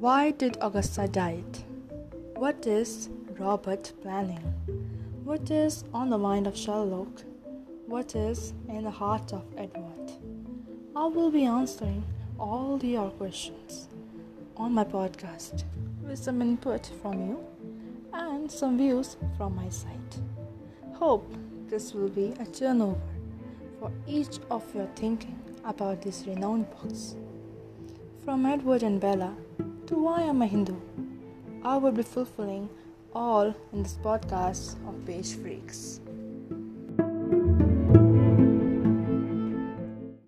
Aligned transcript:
Why 0.00 0.30
did 0.30 0.56
Augusta 0.62 1.06
die? 1.06 1.44
What 2.36 2.66
is 2.66 3.10
Robert 3.38 3.92
planning? 4.00 4.40
What 5.24 5.50
is 5.50 5.84
on 5.92 6.08
the 6.08 6.16
mind 6.16 6.46
of 6.46 6.56
Sherlock? 6.56 7.22
What 7.84 8.16
is 8.16 8.54
in 8.70 8.84
the 8.84 8.90
heart 8.90 9.34
of 9.34 9.44
Edward? 9.58 10.12
I 10.96 11.04
will 11.04 11.30
be 11.30 11.44
answering 11.44 12.02
all 12.38 12.82
your 12.82 13.10
questions 13.10 13.90
on 14.56 14.72
my 14.72 14.84
podcast 14.84 15.64
with 16.02 16.18
some 16.18 16.40
input 16.40 16.90
from 17.02 17.20
you 17.28 17.44
and 18.14 18.50
some 18.50 18.78
views 18.78 19.18
from 19.36 19.54
my 19.54 19.68
side. 19.68 20.16
Hope 20.94 21.30
this 21.68 21.92
will 21.92 22.08
be 22.08 22.32
a 22.40 22.46
turnover 22.46 23.12
for 23.78 23.92
each 24.06 24.38
of 24.50 24.64
your 24.74 24.88
thinking 24.96 25.38
about 25.62 26.00
these 26.00 26.24
renowned 26.26 26.70
books. 26.70 27.16
From 28.24 28.46
Edward 28.46 28.82
and 28.82 28.98
Bella 28.98 29.36
to 29.90 29.96
Why 29.96 30.22
I'm 30.22 30.40
a 30.40 30.46
Hindu, 30.46 30.76
I 31.64 31.76
will 31.76 31.90
be 31.90 32.04
fulfilling 32.04 32.68
all 33.12 33.52
in 33.72 33.82
this 33.82 33.98
podcast 34.00 34.76
of 34.88 35.04
Page 35.04 35.34
Freaks. 35.34 36.00